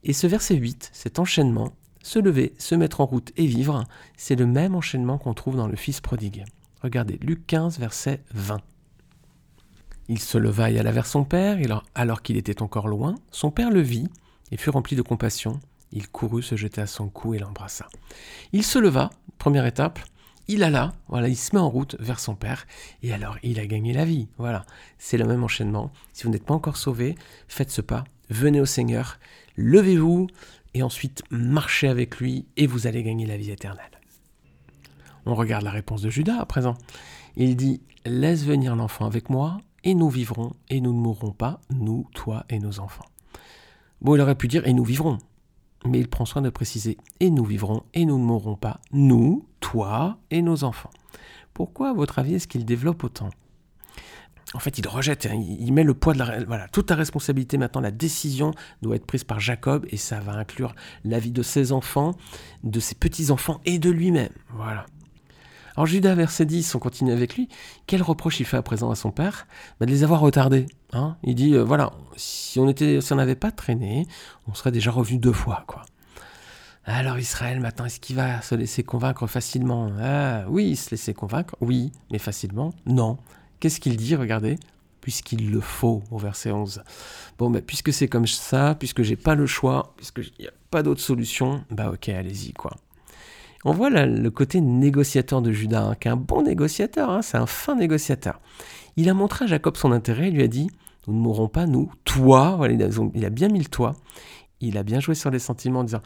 Et 0.04 0.14
ce 0.14 0.28
verset 0.28 0.56
8, 0.56 0.92
cet 0.94 1.18
enchaînement, 1.18 1.74
se 2.04 2.20
lever, 2.20 2.54
se 2.60 2.76
mettre 2.76 3.02
en 3.02 3.06
route 3.06 3.32
et 3.38 3.48
vivre, 3.48 3.86
c'est 4.18 4.36
le 4.36 4.46
même 4.46 4.76
enchaînement 4.76 5.18
qu'on 5.18 5.34
trouve 5.34 5.56
dans 5.56 5.68
le 5.68 5.78
Fils 5.78 6.00
prodigue. 6.02 6.44
Regardez, 6.82 7.18
Luc 7.22 7.48
15, 7.48 7.80
verset 7.80 8.22
20. 8.34 8.62
Il 10.10 10.20
se 10.20 10.38
leva 10.38 10.70
et 10.70 10.80
alla 10.80 10.92
vers 10.92 11.06
son 11.06 11.24
père, 11.24 11.60
et 11.60 11.68
alors 11.96 12.22
qu'il 12.22 12.38
était 12.38 12.62
encore 12.62 12.88
loin, 12.88 13.16
son 13.32 13.52
père 13.52 13.72
le 13.72 13.82
vit 13.82 14.10
et 14.52 14.58
fut 14.58 14.70
rempli 14.70 14.96
de 14.96 15.02
compassion. 15.02 15.60
Il 15.92 16.10
courut 16.10 16.44
se 16.44 16.56
jeter 16.56 16.82
à 16.82 16.88
son 16.88 17.08
cou 17.08 17.34
et 17.34 17.40
l'embrassa. 17.40 17.88
Il 18.52 18.64
se 18.64 18.80
leva, 18.80 19.10
première 19.38 19.66
étape, 19.66 20.00
il 20.48 20.64
alla, 20.64 20.94
voilà, 21.08 21.30
il 21.30 21.38
se 21.38 21.56
met 21.56 21.62
en 21.62 21.70
route 21.70 21.96
vers 22.00 22.20
son 22.20 22.36
père, 22.36 22.66
et 23.02 23.14
alors 23.14 23.38
il 23.44 23.60
a 23.60 23.66
gagné 23.66 23.94
la 23.94 24.04
vie. 24.04 24.28
Voilà, 24.38 24.66
c'est 24.98 25.18
le 25.18 25.26
même 25.26 25.44
enchaînement. 25.44 25.92
Si 26.12 26.24
vous 26.24 26.30
n'êtes 26.30 26.46
pas 26.46 26.54
encore 26.54 26.78
sauvé, 26.78 27.16
faites 27.48 27.72
ce 27.72 27.82
pas, 27.82 28.04
venez 28.30 28.60
au 28.60 28.66
Seigneur, 28.66 29.20
levez-vous, 29.56 30.28
et 30.74 30.84
ensuite 30.84 31.24
marchez 31.30 31.88
avec 31.88 32.18
lui 32.18 32.46
et 32.58 32.68
vous 32.68 32.88
allez 32.88 33.04
gagner 33.04 33.26
la 33.26 33.38
vie 33.38 33.52
éternelle. 33.52 33.86
On 35.26 35.36
regarde 35.36 35.64
la 35.64 35.72
réponse 35.72 36.02
de 36.02 36.10
Judas 36.10 36.40
à 36.40 36.46
présent. 36.46 36.76
Il 37.38 37.56
dit 37.56 37.82
Laisse 38.06 38.44
venir 38.44 38.76
l'enfant 38.76 39.06
avec 39.06 39.30
moi, 39.30 39.60
et 39.84 39.96
nous 39.96 40.10
vivrons, 40.10 40.54
et 40.70 40.82
nous 40.82 40.94
ne 40.94 41.00
mourrons 41.00 41.32
pas, 41.32 41.60
nous, 41.70 42.08
toi 42.14 42.46
et 42.50 42.60
nos 42.60 42.80
enfants. 42.80 43.06
Bon, 44.02 44.16
il 44.16 44.22
aurait 44.22 44.36
pu 44.36 44.48
dire 44.48 44.68
Et 44.68 44.74
nous 44.74 44.84
vivrons. 44.84 45.18
Mais 45.86 46.00
il 46.00 46.10
prend 46.10 46.26
soin 46.26 46.42
de 46.42 46.50
préciser 46.50 46.98
Et 47.20 47.30
nous 47.30 47.46
vivrons, 47.46 47.84
et 47.94 48.06
nous 48.06 48.18
ne 48.18 48.24
mourrons 48.24 48.56
pas, 48.56 48.80
nous, 48.92 49.46
toi 49.60 50.18
et 50.30 50.42
nos 50.42 50.64
enfants. 50.64 50.92
Pourquoi, 51.54 51.90
à 51.90 51.94
votre 51.94 52.20
avis, 52.20 52.36
est-ce 52.36 52.48
qu'il 52.48 52.66
développe 52.66 53.04
autant? 53.04 53.30
En 54.54 54.60
fait, 54.60 54.78
il 54.78 54.88
rejette, 54.88 55.26
hein, 55.26 55.36
il 55.36 55.74
met 55.74 55.84
le 55.84 55.94
poids 55.94 56.14
de 56.14 56.20
la... 56.20 56.44
Voilà, 56.44 56.68
toute 56.68 56.90
la 56.90 56.96
responsabilité 56.96 57.58
maintenant, 57.58 57.82
la 57.82 57.92
décision 57.92 58.52
doit 58.82 58.96
être 58.96 59.06
prise 59.06 59.24
par 59.24 59.40
Jacob 59.40 59.86
et 59.90 59.98
ça 59.98 60.20
va 60.20 60.34
inclure 60.34 60.76
la 61.04 61.18
vie 61.18 61.32
de 61.32 61.42
ses 61.42 61.72
enfants, 61.72 62.12
de 62.64 62.80
ses 62.80 62.94
petits-enfants 62.94 63.62
et 63.66 63.80
de 63.80 63.90
lui-même. 63.90 64.34
Voilà. 64.50 64.86
Alors 65.76 65.88
Judas, 65.88 66.14
verset 66.14 66.46
10, 66.46 66.76
on 66.76 66.80
continue 66.80 67.12
avec 67.12 67.36
lui. 67.36 67.50
Quel 67.88 68.04
reproche 68.04 68.40
il 68.40 68.46
fait 68.46 68.58
à 68.58 68.62
présent 68.62 68.92
à 68.92 68.96
son 68.96 69.12
père? 69.12 69.48
Bah, 69.80 69.86
De 69.88 69.92
les 69.92 70.04
avoir 70.04 70.20
retardés. 70.20 70.68
Hein 70.92 71.18
il 71.24 71.34
dit, 71.36 71.56
euh, 71.56 71.64
voilà, 71.64 71.92
si 72.16 72.60
on 72.60 73.16
n'avait 73.16 73.36
pas 73.36 73.52
traîné, 73.52 74.06
on 74.48 74.54
serait 74.54 74.72
déjà 74.72 74.92
revenu 74.92 75.18
deux 75.18 75.34
fois. 75.34 75.66
Alors 76.86 77.18
Israël, 77.18 77.60
maintenant, 77.60 77.86
est-ce 77.86 78.00
qu'il 78.00 78.16
va 78.18 78.42
se 78.42 78.54
laisser 78.56 78.84
convaincre 78.84 79.26
facilement? 79.26 79.92
Ah, 80.00 80.44
Oui, 80.48 80.76
se 80.76 80.92
laisser 80.92 81.14
convaincre, 81.14 81.56
oui, 81.62 81.92
mais 82.12 82.20
facilement, 82.20 82.74
non. 82.86 83.18
Qu'est-ce 83.60 83.80
qu'il 83.80 83.98
dit 83.98 84.16
Regardez. 84.16 84.58
Puisqu'il 85.02 85.52
le 85.52 85.60
faut, 85.60 86.02
au 86.12 86.18
verset 86.18 86.52
11. 86.52 86.82
Bon, 87.38 87.50
ben, 87.50 87.62
puisque 87.62 87.92
c'est 87.92 88.08
comme 88.08 88.28
ça, 88.28 88.76
puisque 88.78 89.02
j'ai 89.02 89.18
pas 89.18 89.36
le 89.36 89.46
choix, 89.46 89.94
puisqu'il 89.98 90.32
n'y 90.40 90.48
a 90.48 90.54
pas 90.72 90.82
d'autre 90.82 91.02
solution, 91.02 91.66
bah 91.72 91.90
ok, 91.92 92.08
allez-y, 92.10 92.54
quoi. 92.54 92.72
On 93.66 93.72
voit 93.72 93.90
le 93.90 94.30
côté 94.30 94.60
négociateur 94.62 95.42
de 95.42 95.52
Judas, 95.52 95.84
hein, 95.84 95.96
qui 95.96 96.08
est 96.08 96.12
un 96.12 96.18
bon 96.18 96.44
négociateur, 96.44 97.10
hein, 97.10 97.22
c'est 97.22 97.38
un 97.38 97.46
fin 97.46 97.76
négociateur. 97.76 98.42
Il 98.98 99.10
a 99.10 99.14
montré 99.14 99.46
à 99.46 99.48
Jacob 99.48 99.78
son 99.78 99.92
intérêt, 99.92 100.28
il 100.28 100.36
lui 100.36 100.44
a 100.44 100.48
dit 100.48 100.70
Nous 101.08 101.14
ne 101.14 101.20
mourrons 101.20 101.48
pas, 101.48 101.66
nous, 101.66 101.92
toi, 102.04 102.60
il, 102.70 102.84
a, 103.26 103.30
bien 103.30 103.48
mis 103.48 103.60
le 103.60 103.66
toi. 103.66 103.96
Il 104.60 104.78
a 104.78 104.84
bien 104.84 105.00
joué 105.00 105.16
sur 105.16 105.32
les 105.32 105.40
sentiments 105.40 105.80
en 105.80 105.84
disant 105.84 106.02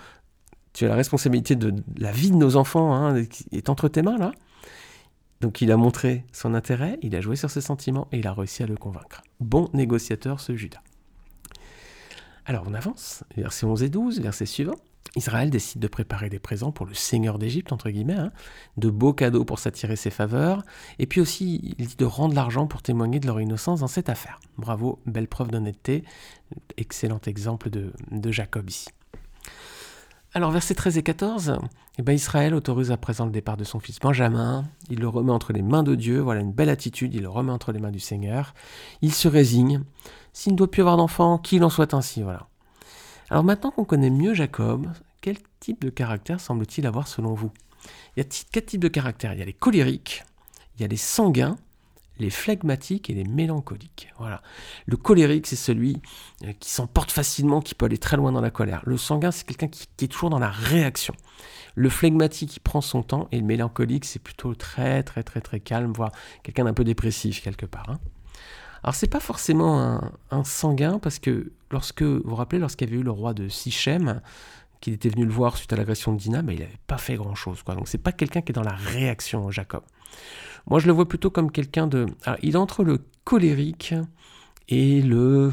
Tu 0.73 0.85
as 0.85 0.89
la 0.89 0.95
responsabilité 0.95 1.55
de 1.55 1.73
la 1.97 2.11
vie 2.11 2.31
de 2.31 2.35
nos 2.35 2.55
enfants, 2.55 2.93
hein, 2.93 3.15
est 3.51 3.69
entre 3.69 3.87
tes 3.87 4.01
mains 4.03 4.17
là. 4.17 4.31
Donc 5.41 5.61
il 5.61 5.71
a 5.71 5.77
montré 5.77 6.25
son 6.31 6.53
intérêt, 6.53 6.97
il 7.03 7.15
a 7.15 7.21
joué 7.21 7.35
sur 7.35 7.49
ses 7.49 7.61
sentiments 7.61 8.07
et 8.11 8.19
il 8.19 8.27
a 8.27 8.33
réussi 8.33 8.63
à 8.63 8.65
le 8.65 8.75
convaincre. 8.75 9.21
Bon 9.39 9.69
négociateur 9.73 10.39
ce 10.39 10.55
Judas. 10.55 10.81
Alors 12.45 12.63
on 12.67 12.73
avance, 12.73 13.23
verset 13.35 13.65
11 13.65 13.83
et 13.83 13.89
12, 13.89 14.21
verset 14.21 14.45
suivant. 14.45 14.75
Israël 15.17 15.49
décide 15.49 15.81
de 15.81 15.87
préparer 15.87 16.29
des 16.29 16.39
présents 16.39 16.71
pour 16.71 16.85
le 16.85 16.93
seigneur 16.93 17.39
d'Égypte, 17.39 17.71
entre 17.71 17.89
guillemets, 17.89 18.13
hein. 18.13 18.31
de 18.77 18.89
beaux 18.89 19.13
cadeaux 19.13 19.45
pour 19.45 19.59
s'attirer 19.59 19.95
ses 19.95 20.11
faveurs, 20.11 20.63
et 20.99 21.07
puis 21.07 21.19
aussi 21.21 21.75
il 21.77 21.87
dit 21.87 21.95
de 21.97 22.05
rendre 22.05 22.35
l'argent 22.35 22.67
pour 22.67 22.81
témoigner 22.81 23.19
de 23.19 23.27
leur 23.27 23.41
innocence 23.41 23.81
dans 23.81 23.87
cette 23.87 24.09
affaire. 24.09 24.39
Bravo, 24.57 24.99
belle 25.05 25.27
preuve 25.27 25.49
d'honnêteté, 25.49 26.03
excellent 26.77 27.21
exemple 27.25 27.69
de, 27.69 27.91
de 28.11 28.31
Jacob 28.31 28.69
ici. 28.69 28.87
Alors, 30.33 30.51
versets 30.51 30.75
13 30.75 30.97
et 30.97 31.03
14, 31.03 31.57
eh 31.97 32.03
ben, 32.03 32.13
Israël 32.13 32.53
autorise 32.53 32.91
à 32.91 32.97
présent 32.97 33.25
le 33.25 33.31
départ 33.31 33.57
de 33.57 33.63
son 33.63 33.79
fils 33.79 33.99
Benjamin. 33.99 34.65
Il 34.89 34.99
le 34.99 35.07
remet 35.07 35.31
entre 35.31 35.51
les 35.51 35.63
mains 35.63 35.83
de 35.83 35.95
Dieu. 35.95 36.19
Voilà 36.19 36.41
une 36.41 36.51
belle 36.51 36.69
attitude. 36.69 37.15
Il 37.15 37.23
le 37.23 37.29
remet 37.29 37.51
entre 37.51 37.71
les 37.71 37.79
mains 37.79 37.91
du 37.91 37.99
Seigneur. 37.99 38.53
Il 39.01 39.13
se 39.13 39.27
résigne. 39.27 39.81
S'il 40.33 40.51
ne 40.51 40.57
doit 40.57 40.69
plus 40.69 40.81
avoir 40.81 40.97
d'enfant, 40.97 41.39
qu'il 41.39 41.63
en 41.63 41.71
soit 41.71 41.95
ainsi. 41.95 42.21
Voilà. 42.21 42.47
Alors, 43.31 43.43
maintenant 43.43 43.71
qu'on 43.71 43.85
connaît 43.85 44.11
mieux 44.11 44.35
Jacob, 44.35 44.87
quel 45.27 45.39
type 45.59 45.81
de 45.81 45.89
caractère 45.89 46.39
semble-t-il 46.39 46.87
avoir 46.87 47.05
selon 47.05 47.33
vous? 47.33 47.51
Il 48.15 48.23
y 48.23 48.25
a 48.25 48.29
quatre 48.49 48.67
types 48.67 48.79
de 48.81 48.87
caractères. 48.87 49.33
Il 49.33 49.39
y 49.39 49.41
a 49.41 49.45
les 49.45 49.51
colériques, 49.51 50.23
il 50.75 50.83
y 50.83 50.85
a 50.85 50.87
les 50.87 50.95
sanguins, 50.95 51.57
les 52.17 52.29
flegmatiques 52.29 53.09
et 53.09 53.13
les 53.13 53.25
mélancoliques. 53.25 54.07
Voilà. 54.19 54.41
Le 54.85 54.95
colérique, 54.95 55.45
c'est 55.45 55.57
celui 55.57 56.01
euh, 56.45 56.53
qui 56.61 56.69
s'emporte 56.69 57.11
facilement, 57.11 57.59
qui 57.59 57.75
peut 57.75 57.87
aller 57.87 57.97
très 57.97 58.15
loin 58.15 58.31
dans 58.31 58.39
la 58.39 58.51
colère. 58.51 58.81
Le 58.85 58.95
sanguin, 58.95 59.31
c'est 59.31 59.45
quelqu'un 59.45 59.67
qui, 59.67 59.89
est 60.01 60.07
toujours 60.07 60.29
dans 60.29 60.39
la 60.39 60.49
réaction. 60.49 61.13
Le 61.75 61.89
flegmatique, 61.89 62.55
il 62.55 62.61
prend 62.61 62.79
son 62.79 63.03
temps, 63.03 63.27
et 63.33 63.39
le 63.41 63.45
mélancolique, 63.45 64.05
c'est 64.05 64.23
plutôt 64.23 64.55
très, 64.55 65.03
très, 65.03 65.23
très, 65.23 65.41
très 65.41 65.59
calme, 65.59 65.91
voire 65.91 66.13
quelqu'un 66.41 66.63
d'un 66.63 66.73
peu 66.73 66.85
dépressif 66.85 67.41
quelque 67.41 67.65
part. 67.65 67.89
Hein. 67.89 67.99
Alors, 68.83 68.95
c'est 68.95 69.07
pas 69.07 69.19
forcément 69.19 69.99
un, 70.31 70.43
sanguin, 70.45 70.99
parce 70.99 71.19
que 71.19 71.51
lorsque, 71.69 72.03
vous 72.03 72.21
vous 72.23 72.35
rappelez, 72.35 72.59
lorsqu'il 72.59 72.87
y 72.87 72.91
avait 72.93 73.01
eu 73.01 73.03
le 73.03 73.11
roi 73.11 73.33
de 73.33 73.49
Sichem, 73.49 74.21
qu'il 74.87 74.93
était 74.93 75.09
venu 75.09 75.25
le 75.25 75.33
voir 75.33 75.57
suite 75.57 75.73
à 75.73 75.75
l'agression 75.75 76.13
de 76.13 76.17
Dina, 76.17 76.41
mais 76.41 76.53
il 76.53 76.59
n'avait 76.61 76.79
pas 76.87 76.97
fait 76.97 77.15
grand-chose. 77.15 77.61
Quoi. 77.61 77.75
Donc, 77.75 77.89
c'est 77.89 77.97
pas 77.97 78.13
quelqu'un 78.13 78.39
qui 78.39 78.53
est 78.53 78.55
dans 78.55 78.63
la 78.63 78.71
réaction, 78.71 79.51
Jacob. 79.51 79.81
Moi, 80.65 80.79
je 80.79 80.87
le 80.87 80.93
vois 80.93 81.09
plutôt 81.09 81.29
comme 81.29 81.51
quelqu'un 81.51 81.87
de. 81.87 82.05
Alors, 82.23 82.39
il 82.41 82.53
est 82.53 82.57
entre 82.57 82.85
le 82.85 82.99
colérique 83.25 83.93
et 84.69 85.01
le. 85.01 85.51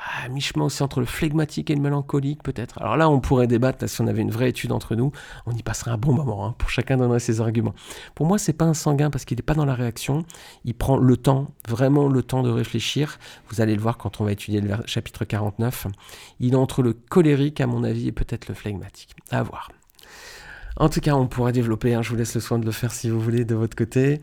Ah, 0.00 0.28
mi-chemin 0.28 0.66
aussi 0.66 0.82
entre 0.84 1.00
le 1.00 1.06
flegmatique 1.06 1.70
et 1.70 1.74
le 1.74 1.80
mélancolique, 1.80 2.42
peut-être. 2.44 2.80
Alors 2.80 2.96
là, 2.96 3.10
on 3.10 3.18
pourrait 3.18 3.48
débattre, 3.48 3.88
si 3.88 4.00
on 4.00 4.06
avait 4.06 4.22
une 4.22 4.30
vraie 4.30 4.50
étude 4.50 4.70
entre 4.70 4.94
nous, 4.94 5.10
on 5.44 5.52
y 5.52 5.62
passerait 5.62 5.90
un 5.90 5.98
bon 5.98 6.12
moment, 6.12 6.46
hein, 6.46 6.54
pour 6.56 6.70
chacun 6.70 6.96
donnerait 6.96 7.18
ses 7.18 7.40
arguments. 7.40 7.74
Pour 8.14 8.26
moi, 8.26 8.38
c'est 8.38 8.52
pas 8.52 8.64
un 8.64 8.74
sanguin 8.74 9.10
parce 9.10 9.24
qu'il 9.24 9.36
n'est 9.36 9.42
pas 9.42 9.54
dans 9.54 9.64
la 9.64 9.74
réaction, 9.74 10.24
il 10.64 10.74
prend 10.74 10.96
le 10.96 11.16
temps, 11.16 11.48
vraiment 11.66 12.08
le 12.08 12.22
temps 12.22 12.44
de 12.44 12.50
réfléchir. 12.50 13.18
Vous 13.48 13.60
allez 13.60 13.74
le 13.74 13.80
voir 13.80 13.98
quand 13.98 14.20
on 14.20 14.24
va 14.24 14.32
étudier 14.32 14.60
le 14.60 14.76
chapitre 14.86 15.24
49. 15.24 15.88
Il 16.38 16.52
est 16.52 16.56
entre 16.56 16.82
le 16.82 16.92
colérique, 16.92 17.60
à 17.60 17.66
mon 17.66 17.82
avis, 17.82 18.06
et 18.06 18.12
peut-être 18.12 18.46
le 18.48 18.54
flegmatique. 18.54 19.16
À 19.32 19.42
voir. 19.42 19.70
En 20.76 20.88
tout 20.88 21.00
cas, 21.00 21.14
on 21.16 21.26
pourra 21.26 21.50
développer, 21.50 21.94
hein, 21.94 22.02
je 22.02 22.10
vous 22.10 22.16
laisse 22.16 22.36
le 22.36 22.40
soin 22.40 22.60
de 22.60 22.64
le 22.64 22.70
faire 22.70 22.92
si 22.92 23.10
vous 23.10 23.20
voulez 23.20 23.44
de 23.44 23.56
votre 23.56 23.76
côté. 23.76 24.20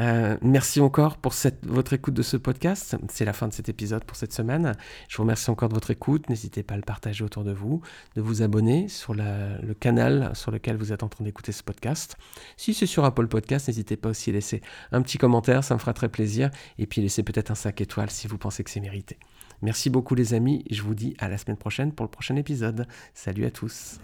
Euh, 0.00 0.36
merci 0.42 0.80
encore 0.80 1.16
pour 1.16 1.34
votre 1.64 1.92
écoute 1.92 2.14
de 2.14 2.22
ce 2.22 2.36
podcast. 2.36 2.96
C'est 3.08 3.24
la 3.24 3.32
fin 3.32 3.48
de 3.48 3.52
cet 3.52 3.68
épisode 3.68 4.04
pour 4.04 4.16
cette 4.16 4.32
semaine. 4.32 4.74
Je 5.08 5.16
vous 5.16 5.22
remercie 5.22 5.50
encore 5.50 5.68
de 5.68 5.74
votre 5.74 5.90
écoute. 5.90 6.28
N'hésitez 6.28 6.62
pas 6.62 6.74
à 6.74 6.76
le 6.76 6.82
partager 6.82 7.24
autour 7.24 7.44
de 7.44 7.52
vous, 7.52 7.80
de 8.16 8.20
vous 8.20 8.42
abonner 8.42 8.88
sur 8.88 9.14
le 9.14 9.74
canal 9.74 10.30
sur 10.34 10.50
lequel 10.50 10.76
vous 10.76 10.92
êtes 10.92 11.02
en 11.02 11.08
train 11.08 11.24
d'écouter 11.24 11.52
ce 11.52 11.62
podcast. 11.62 12.16
Si 12.56 12.74
c'est 12.74 12.86
sur 12.86 13.04
Apple 13.04 13.26
Podcast, 13.26 13.68
n'hésitez 13.68 13.96
pas 13.96 14.10
aussi 14.10 14.30
à 14.30 14.34
laisser 14.34 14.60
un 14.92 15.02
petit 15.02 15.18
commentaire, 15.18 15.64
ça 15.64 15.74
me 15.74 15.80
fera 15.80 15.92
très 15.92 16.08
plaisir. 16.08 16.50
Et 16.78 16.86
puis 16.86 17.00
laissez 17.00 17.22
peut-être 17.22 17.50
un 17.50 17.56
5 17.56 17.80
étoiles 17.80 18.10
si 18.10 18.28
vous 18.28 18.38
pensez 18.38 18.64
que 18.64 18.70
c'est 18.70 18.80
mérité. 18.80 19.18
Merci 19.62 19.90
beaucoup 19.90 20.14
les 20.14 20.34
amis. 20.34 20.64
Je 20.70 20.82
vous 20.82 20.94
dis 20.94 21.14
à 21.18 21.28
la 21.28 21.36
semaine 21.36 21.56
prochaine 21.56 21.92
pour 21.92 22.04
le 22.04 22.10
prochain 22.10 22.36
épisode. 22.36 22.86
Salut 23.14 23.44
à 23.44 23.50
tous. 23.50 23.98